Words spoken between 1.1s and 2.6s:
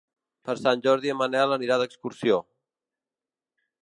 en Manel anirà d'excursió.